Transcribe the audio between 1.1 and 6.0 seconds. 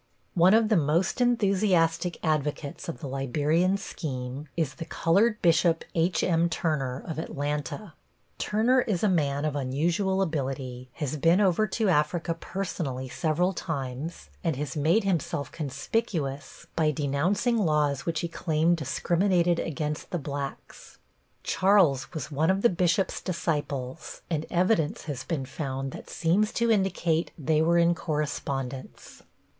enthusiastic advocates of the Liberian scheme is the colored Bishop